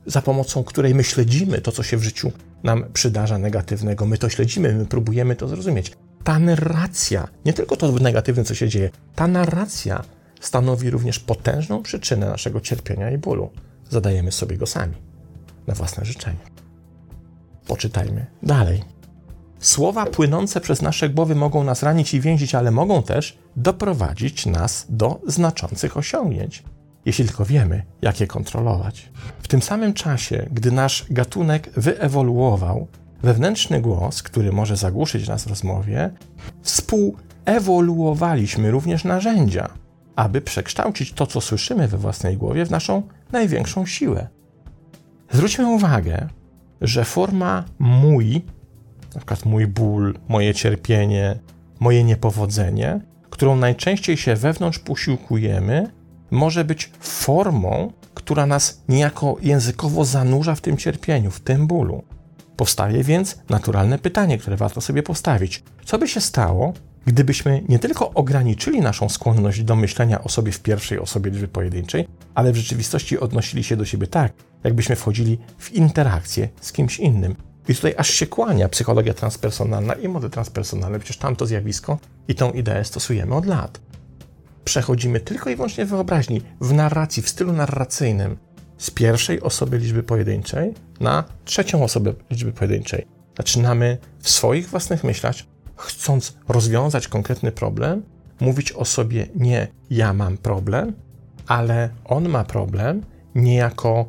za 0.06 0.22
pomocą 0.22 0.64
której 0.64 0.94
my 0.94 1.04
śledzimy 1.04 1.60
to, 1.60 1.72
co 1.72 1.82
się 1.82 1.96
w 1.96 2.02
życiu 2.02 2.32
nam 2.64 2.84
przydarza 2.92 3.38
negatywnego. 3.38 4.06
My 4.06 4.18
to 4.18 4.28
śledzimy, 4.28 4.74
my 4.74 4.86
próbujemy 4.86 5.36
to 5.36 5.48
zrozumieć. 5.48 5.92
Ta 6.24 6.38
narracja, 6.38 7.28
nie 7.44 7.52
tylko 7.52 7.76
to 7.76 7.92
negatywne, 7.92 8.44
co 8.44 8.54
się 8.54 8.68
dzieje, 8.68 8.90
ta 9.14 9.26
narracja 9.26 10.04
stanowi 10.40 10.90
również 10.90 11.18
potężną 11.18 11.82
przyczynę 11.82 12.26
naszego 12.26 12.60
cierpienia 12.60 13.10
i 13.10 13.18
bólu. 13.18 13.50
Zadajemy 13.90 14.32
sobie 14.32 14.56
go 14.56 14.66
sami, 14.66 14.94
na 15.66 15.74
własne 15.74 16.04
życzenie. 16.04 16.38
Poczytajmy 17.66 18.26
dalej. 18.42 18.82
Słowa 19.60 20.06
płynące 20.06 20.60
przez 20.60 20.82
nasze 20.82 21.08
głowy 21.08 21.34
mogą 21.34 21.64
nas 21.64 21.82
ranić 21.82 22.14
i 22.14 22.20
więzić, 22.20 22.54
ale 22.54 22.70
mogą 22.70 23.02
też 23.02 23.38
doprowadzić 23.56 24.46
nas 24.46 24.86
do 24.88 25.20
znaczących 25.26 25.96
osiągnięć 25.96 26.62
jeśli 27.06 27.24
tylko 27.24 27.44
wiemy, 27.44 27.82
jak 28.02 28.20
je 28.20 28.26
kontrolować. 28.26 29.12
W 29.42 29.48
tym 29.48 29.62
samym 29.62 29.94
czasie, 29.94 30.48
gdy 30.52 30.72
nasz 30.72 31.06
gatunek 31.10 31.70
wyewoluował, 31.76 32.86
wewnętrzny 33.22 33.80
głos, 33.80 34.22
który 34.22 34.52
może 34.52 34.76
zagłuszyć 34.76 35.28
nas 35.28 35.44
w 35.44 35.46
rozmowie, 35.46 36.10
współewoluowaliśmy 36.62 38.70
również 38.70 39.04
narzędzia, 39.04 39.68
aby 40.16 40.40
przekształcić 40.40 41.12
to, 41.12 41.26
co 41.26 41.40
słyszymy 41.40 41.88
we 41.88 41.98
własnej 41.98 42.36
głowie, 42.36 42.64
w 42.64 42.70
naszą 42.70 43.02
największą 43.32 43.86
siłę. 43.86 44.28
Zwróćmy 45.30 45.66
uwagę, 45.66 46.28
że 46.80 47.04
forma 47.04 47.64
mój, 47.78 48.42
na 49.14 49.20
przykład 49.20 49.44
mój 49.44 49.66
ból, 49.66 50.14
moje 50.28 50.54
cierpienie, 50.54 51.38
moje 51.80 52.04
niepowodzenie, 52.04 53.00
którą 53.30 53.56
najczęściej 53.56 54.16
się 54.16 54.36
wewnątrz 54.36 54.78
posiłkujemy, 54.78 55.90
może 56.30 56.64
być 56.64 56.90
formą, 57.00 57.92
która 58.14 58.46
nas 58.46 58.82
niejako 58.88 59.36
językowo 59.42 60.04
zanurza 60.04 60.54
w 60.54 60.60
tym 60.60 60.76
cierpieniu, 60.76 61.30
w 61.30 61.40
tym 61.40 61.66
bólu. 61.66 62.02
Powstaje 62.56 63.04
więc 63.04 63.38
naturalne 63.48 63.98
pytanie, 63.98 64.38
które 64.38 64.56
warto 64.56 64.80
sobie 64.80 65.02
postawić: 65.02 65.62
co 65.84 65.98
by 65.98 66.08
się 66.08 66.20
stało, 66.20 66.72
gdybyśmy 67.06 67.62
nie 67.68 67.78
tylko 67.78 68.10
ograniczyli 68.10 68.80
naszą 68.80 69.08
skłonność 69.08 69.62
do 69.62 69.76
myślenia 69.76 70.24
o 70.24 70.28
sobie 70.28 70.52
w 70.52 70.60
pierwszej 70.60 70.98
osobie 70.98 71.30
liczby 71.30 71.48
pojedynczej, 71.48 72.08
ale 72.34 72.52
w 72.52 72.56
rzeczywistości 72.56 73.20
odnosili 73.20 73.64
się 73.64 73.76
do 73.76 73.84
siebie 73.84 74.06
tak, 74.06 74.32
jakbyśmy 74.64 74.96
wchodzili 74.96 75.38
w 75.58 75.72
interakcję 75.72 76.48
z 76.60 76.72
kimś 76.72 76.98
innym. 76.98 77.36
I 77.68 77.74
tutaj 77.74 77.94
aż 77.96 78.10
się 78.10 78.26
kłania 78.26 78.68
psychologia 78.68 79.14
transpersonalna 79.14 79.94
i 79.94 80.08
model 80.08 80.30
transpersonalny, 80.30 80.98
przecież 80.98 81.16
tamto 81.16 81.46
zjawisko 81.46 81.98
i 82.28 82.34
tą 82.34 82.52
ideę 82.52 82.84
stosujemy 82.84 83.34
od 83.34 83.46
lat 83.46 83.80
przechodzimy 84.66 85.20
tylko 85.20 85.50
i 85.50 85.56
wyłącznie 85.56 85.84
w 85.84 85.88
wyobraźni, 85.88 86.42
w 86.60 86.72
narracji, 86.72 87.22
w 87.22 87.28
stylu 87.28 87.52
narracyjnym 87.52 88.36
z 88.78 88.90
pierwszej 88.90 89.40
osoby 89.40 89.78
liczby 89.78 90.02
pojedynczej 90.02 90.74
na 91.00 91.24
trzecią 91.44 91.84
osobę 91.84 92.12
liczby 92.30 92.52
pojedynczej. 92.52 93.06
Zaczynamy 93.36 93.98
w 94.20 94.30
swoich 94.30 94.68
własnych 94.68 95.04
myślach, 95.04 95.36
chcąc 95.76 96.36
rozwiązać 96.48 97.08
konkretny 97.08 97.52
problem, 97.52 98.02
mówić 98.40 98.72
o 98.72 98.84
sobie 98.84 99.26
nie 99.34 99.68
ja 99.90 100.12
mam 100.12 100.38
problem, 100.38 100.92
ale 101.46 101.90
on 102.04 102.28
ma 102.28 102.44
problem, 102.44 103.02
niejako 103.34 104.06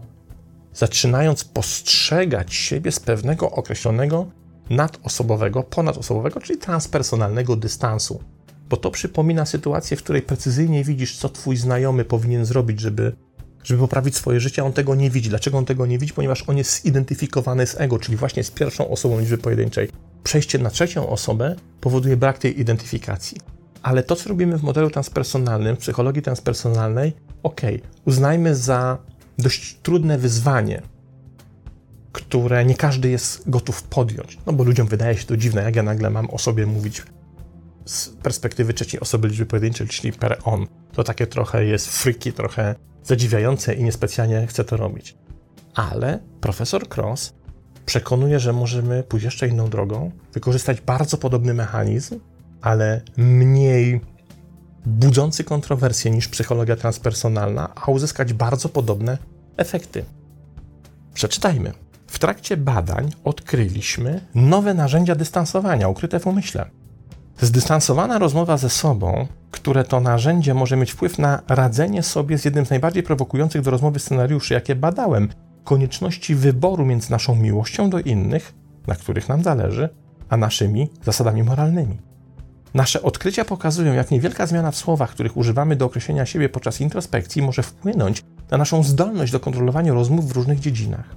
zaczynając 0.73 1.43
postrzegać 1.43 2.53
siebie 2.53 2.91
z 2.91 2.99
pewnego 2.99 3.51
określonego 3.51 4.27
nadosobowego, 4.69 5.63
ponadosobowego, 5.63 6.39
czyli 6.39 6.59
transpersonalnego 6.59 7.55
dystansu 7.55 8.19
bo 8.69 8.77
to 8.77 8.91
przypomina 8.91 9.45
sytuację, 9.45 9.97
w 9.97 10.03
której 10.03 10.21
precyzyjnie 10.21 10.83
widzisz, 10.83 11.17
co 11.17 11.29
twój 11.29 11.57
znajomy 11.57 12.05
powinien 12.05 12.45
zrobić, 12.45 12.79
żeby, 12.79 13.15
żeby 13.63 13.79
poprawić 13.79 14.15
swoje 14.15 14.39
życie, 14.39 14.61
a 14.61 14.65
on 14.65 14.73
tego 14.73 14.95
nie 14.95 15.09
widzi. 15.09 15.29
Dlaczego 15.29 15.57
on 15.57 15.65
tego 15.65 15.85
nie 15.85 15.99
widzi? 15.99 16.13
Ponieważ 16.13 16.43
on 16.47 16.57
jest 16.57 16.83
zidentyfikowany 16.83 17.67
z 17.67 17.81
ego, 17.81 17.99
czyli 17.99 18.17
właśnie 18.17 18.43
z 18.43 18.51
pierwszą 18.51 18.89
osobą 18.89 19.19
liczby 19.19 19.37
pojedynczej. 19.37 19.89
Przejście 20.23 20.59
na 20.59 20.69
trzecią 20.69 21.09
osobę 21.09 21.55
powoduje 21.81 22.17
brak 22.17 22.37
tej 22.37 22.59
identyfikacji. 22.59 23.37
Ale 23.83 24.03
to, 24.03 24.15
co 24.15 24.29
robimy 24.29 24.57
w 24.57 24.63
modelu 24.63 24.89
transpersonalnym, 24.89 25.75
w 25.75 25.79
psychologii 25.79 26.21
transpersonalnej, 26.21 27.13
ok, 27.43 27.61
uznajmy 28.05 28.55
za 28.55 28.97
dość 29.37 29.77
trudne 29.83 30.17
wyzwanie, 30.17 30.81
które 32.11 32.65
nie 32.65 32.75
każdy 32.75 33.09
jest 33.09 33.49
gotów 33.49 33.83
podjąć. 33.83 34.37
No 34.45 34.53
bo 34.53 34.63
ludziom 34.63 34.87
wydaje 34.87 35.17
się 35.17 35.25
to 35.25 35.37
dziwne, 35.37 35.63
jak 35.63 35.75
ja 35.75 35.83
nagle 35.83 36.09
mam 36.09 36.29
o 36.29 36.37
sobie 36.37 36.65
mówić 36.65 37.03
z 37.87 38.09
perspektywy 38.09 38.73
trzeciej 38.73 38.99
osoby 38.99 39.27
liczby 39.27 39.45
pojedynczej, 39.45 39.87
czyli 39.87 40.13
per 40.13 40.39
on. 40.43 40.67
To 40.93 41.03
takie 41.03 41.27
trochę 41.27 41.65
jest 41.65 41.89
freaky, 41.89 42.33
trochę 42.33 42.75
zadziwiające 43.03 43.73
i 43.73 43.83
niespecjalnie 43.83 44.47
chcę 44.47 44.63
to 44.63 44.77
robić. 44.77 45.17
Ale 45.75 46.19
profesor 46.41 46.87
Cross 46.97 47.33
przekonuje, 47.85 48.39
że 48.39 48.53
możemy 48.53 49.03
pójść 49.03 49.23
jeszcze 49.23 49.47
inną 49.47 49.69
drogą, 49.69 50.11
wykorzystać 50.33 50.81
bardzo 50.81 51.17
podobny 51.17 51.53
mechanizm, 51.53 52.19
ale 52.61 53.01
mniej 53.17 54.01
budzący 54.85 55.43
kontrowersje 55.43 56.11
niż 56.11 56.27
psychologia 56.27 56.75
transpersonalna, 56.75 57.73
a 57.75 57.91
uzyskać 57.91 58.33
bardzo 58.33 58.69
podobne 58.69 59.17
efekty. 59.57 60.05
Przeczytajmy. 61.13 61.73
W 62.07 62.19
trakcie 62.19 62.57
badań 62.57 63.11
odkryliśmy 63.23 64.21
nowe 64.35 64.73
narzędzia 64.73 65.15
dystansowania 65.15 65.87
ukryte 65.87 66.19
w 66.19 66.27
umyśle. 66.27 66.69
Zdystansowana 67.41 68.19
rozmowa 68.19 68.57
ze 68.57 68.69
sobą, 68.69 69.27
które 69.51 69.83
to 69.83 69.99
narzędzie 69.99 70.53
może 70.53 70.77
mieć 70.77 70.91
wpływ 70.91 71.19
na 71.19 71.41
radzenie 71.47 72.03
sobie 72.03 72.37
z 72.37 72.45
jednym 72.45 72.65
z 72.65 72.69
najbardziej 72.69 73.03
prowokujących 73.03 73.61
do 73.61 73.71
rozmowy 73.71 73.99
scenariuszy, 73.99 74.53
jakie 74.53 74.75
badałem, 74.75 75.29
konieczności 75.63 76.35
wyboru 76.35 76.85
między 76.85 77.11
naszą 77.11 77.35
miłością 77.35 77.89
do 77.89 77.99
innych, 77.99 78.53
na 78.87 78.95
których 78.95 79.29
nam 79.29 79.43
zależy, 79.43 79.89
a 80.29 80.37
naszymi 80.37 80.89
zasadami 81.03 81.43
moralnymi. 81.43 81.97
Nasze 82.73 83.01
odkrycia 83.01 83.45
pokazują, 83.45 83.93
jak 83.93 84.11
niewielka 84.11 84.47
zmiana 84.47 84.71
w 84.71 84.75
słowach, 84.75 85.09
których 85.09 85.37
używamy 85.37 85.75
do 85.75 85.85
określenia 85.85 86.25
siebie 86.25 86.49
podczas 86.49 86.81
introspekcji, 86.81 87.41
może 87.41 87.63
wpłynąć 87.63 88.23
na 88.51 88.57
naszą 88.57 88.83
zdolność 88.83 89.31
do 89.31 89.39
kontrolowania 89.39 89.93
rozmów 89.93 90.27
w 90.27 90.31
różnych 90.31 90.59
dziedzinach. 90.59 91.15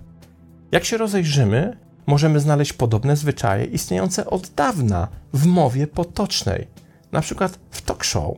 Jak 0.72 0.84
się 0.84 0.96
rozejrzymy, 0.96 1.76
możemy 2.06 2.40
znaleźć 2.40 2.72
podobne 2.72 3.16
zwyczaje 3.16 3.64
istniejące 3.64 4.26
od 4.26 4.48
dawna 4.48 5.08
w 5.32 5.46
mowie 5.46 5.86
potocznej, 5.86 6.66
na 7.12 7.20
przykład 7.20 7.58
w 7.70 7.82
talk 7.82 8.04
show, 8.04 8.36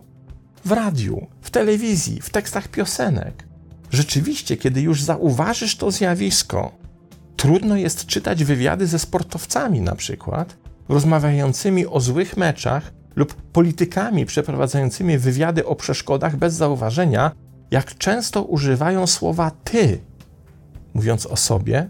w 0.65 0.73
radiu, 0.73 1.27
w 1.41 1.51
telewizji, 1.51 2.21
w 2.21 2.31
tekstach 2.31 2.69
piosenek. 2.69 3.45
Rzeczywiście, 3.91 4.57
kiedy 4.57 4.81
już 4.81 5.03
zauważysz 5.03 5.77
to 5.77 5.91
zjawisko, 5.91 6.73
trudno 7.37 7.77
jest 7.77 8.07
czytać 8.07 8.45
wywiady 8.45 8.87
ze 8.87 8.99
sportowcami, 8.99 9.81
na 9.81 9.95
przykład, 9.95 10.57
rozmawiającymi 10.89 11.87
o 11.87 12.01
złych 12.01 12.37
meczach 12.37 12.93
lub 13.17 13.35
politykami 13.35 14.27
przeprowadzającymi 14.27 15.19
wywiady 15.19 15.67
o 15.67 15.77
przeszkodach 15.77 16.37
bez 16.37 16.55
zauważenia, 16.55 17.31
jak 17.71 17.99
często 17.99 18.43
używają 18.43 19.07
słowa 19.07 19.51
ty, 19.65 20.01
mówiąc 20.95 21.27
o 21.27 21.37
sobie, 21.37 21.89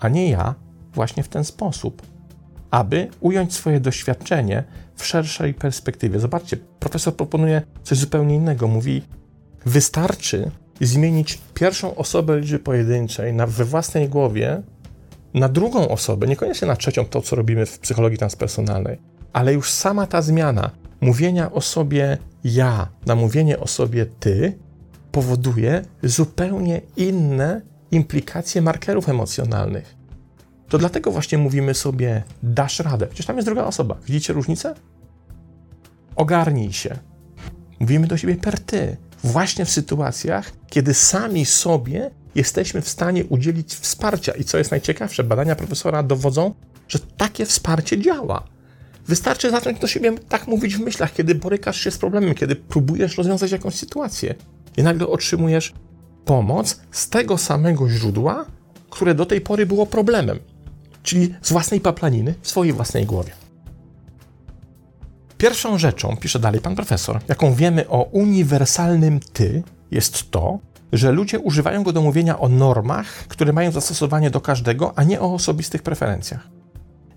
a 0.00 0.08
nie 0.08 0.30
ja, 0.30 0.54
właśnie 0.98 1.22
w 1.22 1.28
ten 1.28 1.44
sposób, 1.44 2.02
aby 2.70 3.08
ująć 3.20 3.54
swoje 3.54 3.80
doświadczenie 3.80 4.64
w 4.96 5.06
szerszej 5.06 5.54
perspektywie. 5.54 6.20
Zobaczcie, 6.20 6.56
profesor 6.56 7.16
proponuje 7.16 7.62
coś 7.82 7.98
zupełnie 7.98 8.34
innego. 8.34 8.68
Mówi, 8.68 9.02
wystarczy 9.66 10.50
zmienić 10.80 11.38
pierwszą 11.54 11.94
osobę 11.94 12.40
liczby 12.40 12.58
pojedynczej 12.58 13.32
na, 13.32 13.46
we 13.46 13.64
własnej 13.64 14.08
głowie 14.08 14.62
na 15.34 15.48
drugą 15.48 15.88
osobę, 15.88 16.26
niekoniecznie 16.26 16.68
na 16.68 16.76
trzecią, 16.76 17.04
to 17.04 17.22
co 17.22 17.36
robimy 17.36 17.66
w 17.66 17.78
psychologii 17.78 18.18
transpersonalnej, 18.18 18.98
ale 19.32 19.54
już 19.54 19.70
sama 19.70 20.06
ta 20.06 20.22
zmiana 20.22 20.70
mówienia 21.00 21.52
o 21.52 21.60
sobie 21.60 22.18
ja 22.44 22.88
na 23.06 23.14
mówienie 23.14 23.60
o 23.60 23.66
sobie 23.66 24.06
ty 24.06 24.58
powoduje 25.12 25.82
zupełnie 26.02 26.80
inne 26.96 27.60
implikacje 27.90 28.62
markerów 28.62 29.08
emocjonalnych. 29.08 29.97
To 30.68 30.78
dlatego 30.78 31.10
właśnie 31.10 31.38
mówimy 31.38 31.74
sobie 31.74 32.22
dasz 32.42 32.80
radę. 32.80 33.06
Przecież 33.06 33.26
tam 33.26 33.36
jest 33.36 33.48
druga 33.48 33.64
osoba. 33.64 33.96
Widzicie 34.06 34.32
różnicę? 34.32 34.74
Ogarnij 36.16 36.72
się. 36.72 36.98
Mówimy 37.80 38.06
do 38.06 38.16
siebie 38.16 38.36
per 38.36 38.60
ty. 38.60 38.96
Właśnie 39.24 39.64
w 39.64 39.70
sytuacjach, 39.70 40.52
kiedy 40.66 40.94
sami 40.94 41.46
sobie 41.46 42.10
jesteśmy 42.34 42.80
w 42.80 42.88
stanie 42.88 43.24
udzielić 43.24 43.74
wsparcia. 43.74 44.32
I 44.32 44.44
co 44.44 44.58
jest 44.58 44.70
najciekawsze, 44.70 45.24
badania 45.24 45.56
profesora 45.56 46.02
dowodzą, 46.02 46.54
że 46.88 46.98
takie 46.98 47.46
wsparcie 47.46 48.00
działa. 48.00 48.44
Wystarczy 49.08 49.50
zacząć 49.50 49.78
do 49.78 49.86
siebie 49.86 50.12
tak 50.28 50.46
mówić 50.46 50.76
w 50.76 50.80
myślach, 50.80 51.12
kiedy 51.12 51.34
borykasz 51.34 51.80
się 51.80 51.90
z 51.90 51.98
problemem, 51.98 52.34
kiedy 52.34 52.56
próbujesz 52.56 53.16
rozwiązać 53.18 53.50
jakąś 53.50 53.74
sytuację. 53.74 54.34
I 54.76 54.82
nagle 54.82 55.06
otrzymujesz 55.06 55.74
pomoc 56.24 56.80
z 56.90 57.08
tego 57.08 57.38
samego 57.38 57.88
źródła, 57.88 58.46
które 58.90 59.14
do 59.14 59.26
tej 59.26 59.40
pory 59.40 59.66
było 59.66 59.86
problemem, 59.86 60.38
czyli 61.08 61.34
z 61.42 61.52
własnej 61.52 61.80
paplaniny 61.80 62.34
w 62.42 62.48
swojej 62.48 62.72
własnej 62.72 63.06
głowie. 63.06 63.32
Pierwszą 65.38 65.78
rzeczą, 65.78 66.16
pisze 66.16 66.38
dalej 66.38 66.60
pan 66.60 66.76
profesor, 66.76 67.20
jaką 67.28 67.54
wiemy 67.54 67.88
o 67.88 68.02
uniwersalnym 68.02 69.20
ty, 69.32 69.62
jest 69.90 70.30
to, 70.30 70.58
że 70.92 71.12
ludzie 71.12 71.38
używają 71.38 71.82
go 71.82 71.92
do 71.92 72.02
mówienia 72.02 72.38
o 72.38 72.48
normach, 72.48 73.06
które 73.06 73.52
mają 73.52 73.70
zastosowanie 73.70 74.30
do 74.30 74.40
każdego, 74.40 74.92
a 74.96 75.04
nie 75.04 75.20
o 75.20 75.34
osobistych 75.34 75.82
preferencjach. 75.82 76.48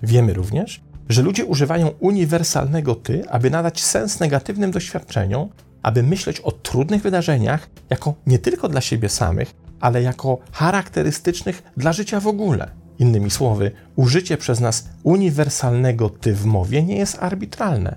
Wiemy 0.04 0.34
również, 0.34 0.82
że 1.10 1.22
ludzie 1.22 1.46
używają 1.46 1.88
uniwersalnego 2.00 2.96
ty, 2.96 3.30
aby 3.30 3.50
nadać 3.50 3.84
sens 3.84 4.20
negatywnym 4.20 4.72
doświadczeniom, 4.72 5.50
aby 5.84 6.04
myśleć 6.04 6.40
o 6.40 6.52
trudnych 6.52 7.02
wydarzeniach 7.02 7.70
jako 7.90 8.14
nie 8.28 8.40
tylko 8.40 8.70
dla 8.70 8.82
siebie 8.82 9.10
samych, 9.10 9.54
ale 9.80 10.02
jako 10.02 10.38
charakterystycznych 10.52 11.64
dla 11.78 11.94
życia 11.94 12.20
w 12.20 12.28
ogóle. 12.28 12.81
Innymi 13.02 13.32
słowy, 13.32 13.72
użycie 13.96 14.38
przez 14.38 14.60
nas 14.60 14.90
uniwersalnego 15.04 16.10
ty 16.10 16.34
w 16.34 16.46
mowie 16.46 16.84
nie 16.84 16.98
jest 16.98 17.18
arbitralne. 17.20 17.96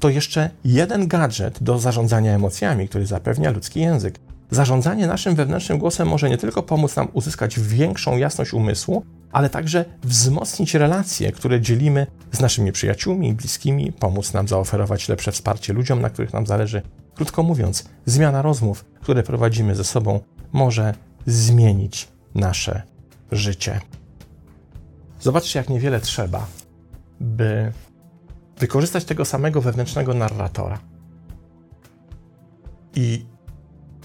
To 0.00 0.08
jeszcze 0.08 0.50
jeden 0.64 1.08
gadżet 1.08 1.62
do 1.62 1.78
zarządzania 1.78 2.32
emocjami, 2.32 2.88
który 2.88 3.06
zapewnia 3.06 3.50
ludzki 3.50 3.80
język. 3.80 4.18
Zarządzanie 4.50 5.06
naszym 5.06 5.34
wewnętrznym 5.34 5.78
głosem 5.78 6.08
może 6.08 6.30
nie 6.30 6.38
tylko 6.38 6.62
pomóc 6.62 6.96
nam 6.96 7.08
uzyskać 7.12 7.60
większą 7.60 8.16
jasność 8.16 8.52
umysłu, 8.52 9.04
ale 9.32 9.50
także 9.50 9.84
wzmocnić 10.02 10.74
relacje, 10.74 11.32
które 11.32 11.60
dzielimy 11.60 12.06
z 12.32 12.40
naszymi 12.40 12.72
przyjaciółmi 12.72 13.28
i 13.28 13.34
bliskimi, 13.34 13.92
pomóc 13.92 14.32
nam 14.32 14.48
zaoferować 14.48 15.08
lepsze 15.08 15.32
wsparcie 15.32 15.72
ludziom, 15.72 16.00
na 16.00 16.10
których 16.10 16.32
nam 16.32 16.46
zależy. 16.46 16.82
Krótko 17.14 17.42
mówiąc, 17.42 17.84
zmiana 18.06 18.42
rozmów, 18.42 18.84
które 19.00 19.22
prowadzimy 19.22 19.74
ze 19.74 19.84
sobą, 19.84 20.20
może 20.52 20.94
zmienić 21.26 22.08
nasze 22.34 22.82
życie. 23.32 23.80
Zobaczcie, 25.24 25.58
jak 25.58 25.68
niewiele 25.68 26.00
trzeba, 26.00 26.46
by 27.20 27.72
wykorzystać 28.58 29.04
tego 29.04 29.24
samego 29.24 29.60
wewnętrznego 29.60 30.14
narratora. 30.14 30.78
I 32.94 33.26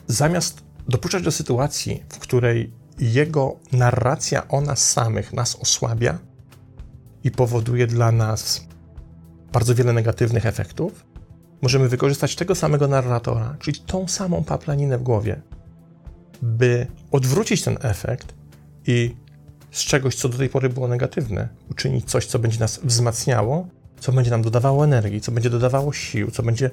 zamiast 0.08 0.64
dopuszczać 0.88 1.24
do 1.24 1.32
sytuacji, 1.32 2.04
w 2.10 2.20
której 2.20 2.74
jego 3.00 3.56
narracja 3.72 4.48
o 4.48 4.62
nas 4.62 4.92
samych 4.92 5.34
nas 5.34 5.56
osłabia 5.56 6.20
i 7.24 7.32
powoduje 7.32 7.88
dla 7.88 8.12
nas 8.12 8.68
bardzo 9.54 9.76
wiele 9.76 9.94
negatywnych 9.94 10.46
efektów, 10.46 11.06
możemy 11.62 11.90
wykorzystać 11.90 12.36
tego 12.36 12.56
samego 12.56 12.88
narratora, 12.88 13.56
czyli 13.60 13.80
tą 13.80 14.08
samą 14.08 14.44
paplaninę 14.44 14.98
w 14.98 15.04
głowie, 15.04 15.42
by 16.42 16.88
odwrócić 17.12 17.64
ten 17.64 17.78
efekt 17.82 18.34
i 18.88 19.16
z 19.72 19.86
czegoś, 19.86 20.16
co 20.16 20.30
do 20.30 20.38
tej 20.38 20.50
pory 20.50 20.70
było 20.70 20.88
negatywne, 20.88 21.50
uczynić 21.72 22.06
coś, 22.06 22.26
co 22.26 22.40
będzie 22.40 22.60
nas 22.60 22.80
wzmacniało, 22.84 23.68
co 24.00 24.12
będzie 24.12 24.32
nam 24.32 24.42
dodawało 24.42 24.84
energii, 24.84 25.22
co 25.22 25.32
będzie 25.32 25.50
dodawało 25.50 25.94
sił, 25.94 26.32
co 26.32 26.44
będzie 26.44 26.72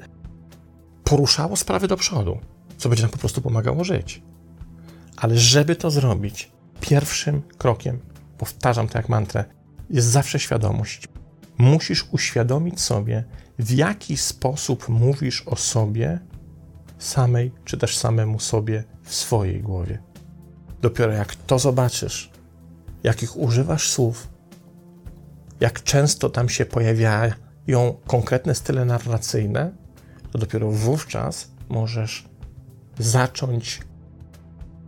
poruszało 1.05 1.57
sprawy 1.57 1.89
do 1.89 1.97
przodu, 1.97 2.39
co 2.79 2.89
będzie 2.89 3.03
nam 3.03 3.11
po 3.11 3.19
prostu 3.19 3.43
pomagało 3.43 3.85
żyć. 3.85 4.23
Ale 5.17 5.39
żeby 5.39 5.77
to 5.77 5.91
zrobić, 5.91 6.53
pierwszym 6.81 7.43
krokiem, 7.59 7.99
powtarzam 8.39 8.89
to 8.89 8.99
jak 8.99 9.09
mantrę, 9.09 9.45
jest 9.91 10.09
zawsze 10.09 10.39
świadomość. 10.39 11.09
Musisz 11.59 12.09
uświadomić 12.13 12.81
sobie, 12.81 13.25
w 13.59 13.71
jaki 13.71 14.17
sposób 14.17 14.89
mówisz 14.89 15.43
o 15.47 15.57
sobie 15.57 16.19
samej, 16.99 17.53
czy 17.65 17.77
też 17.77 17.97
samemu 17.97 18.41
sobie 18.41 18.85
w 19.03 19.15
swojej 19.15 19.61
głowie. 19.61 19.99
Dopiero 20.83 21.13
jak 21.13 21.35
to 21.35 21.59
zobaczysz, 21.59 22.31
jakich 23.07 23.37
używasz 23.37 23.91
słów, 23.91 24.29
jak 25.61 25.83
często 25.83 26.31
tam 26.31 26.49
się 26.49 26.67
pojawiają 26.67 27.35
konkretne 28.07 28.55
style 28.55 28.85
narracyjne, 28.85 29.73
to 30.33 30.39
dopiero 30.39 30.71
wówczas 30.71 31.51
możesz 31.69 32.29
zacząć 32.99 33.81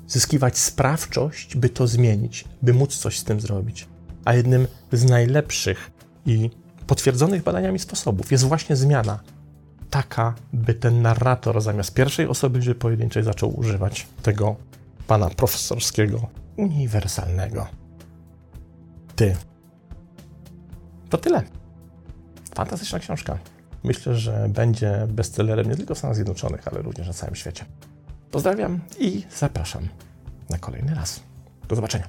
zyskiwać 0.07 0.59
sprawczość, 0.59 1.57
by 1.57 1.69
to 1.69 1.87
zmienić, 1.87 2.45
by 2.63 2.75
móc 2.75 2.97
coś 2.97 3.19
z 3.19 3.25
tym 3.25 3.41
zrobić. 3.41 3.89
A 4.25 4.35
jednym 4.35 4.67
z 4.93 5.05
najlepszych 5.05 5.91
i 6.27 6.51
potwierdzonych 6.87 7.43
badaniami 7.43 7.79
sposobów 7.79 8.33
jest 8.33 8.45
właśnie 8.45 8.77
zmiana. 8.77 9.21
Taka, 9.91 10.35
by 10.53 10.75
ten 10.75 11.03
narrator 11.03 11.61
zamiast 11.61 11.95
pierwszej 11.95 12.27
osoby 12.27 12.59
liczby 12.59 12.75
pojedynczej 12.75 13.23
zaczął 13.23 13.61
używać 13.61 14.07
tego 14.23 14.57
pana 15.07 15.31
profesorskiego, 15.31 16.29
uniwersalnego. 16.57 17.78
Ty. 19.19 19.37
To 21.11 21.19
tyle. 21.19 21.43
Fantastyczna 22.55 22.99
książka. 22.99 23.39
Myślę, 23.85 24.15
że 24.15 24.49
będzie 24.49 25.07
bestsellerem 25.09 25.69
nie 25.69 25.77
tylko 25.77 25.95
w 25.95 25.99
Stanach 25.99 26.17
Zjednoczonych, 26.17 26.69
ale 26.69 26.83
również 26.83 27.07
na 27.07 27.13
całym 27.13 27.35
świecie. 27.35 27.65
Pozdrawiam 28.31 28.81
i 28.99 29.23
zapraszam 29.37 29.89
na 30.51 30.59
kolejny 30.59 30.95
raz. 30.95 31.21
Do 31.69 31.77
zobaczenia. 31.77 32.09